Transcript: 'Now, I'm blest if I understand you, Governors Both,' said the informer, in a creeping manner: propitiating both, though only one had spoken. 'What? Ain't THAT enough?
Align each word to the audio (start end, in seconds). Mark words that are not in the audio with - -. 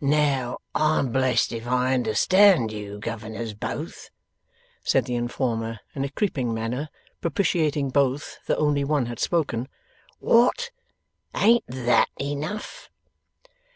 'Now, 0.00 0.58
I'm 0.74 1.12
blest 1.12 1.52
if 1.52 1.68
I 1.68 1.94
understand 1.94 2.72
you, 2.72 2.98
Governors 2.98 3.54
Both,' 3.54 4.10
said 4.82 5.04
the 5.04 5.14
informer, 5.14 5.78
in 5.94 6.02
a 6.02 6.10
creeping 6.10 6.52
manner: 6.52 6.88
propitiating 7.20 7.90
both, 7.90 8.40
though 8.46 8.56
only 8.56 8.82
one 8.82 9.06
had 9.06 9.20
spoken. 9.20 9.68
'What? 10.18 10.72
Ain't 11.36 11.66
THAT 11.68 12.08
enough? 12.20 12.90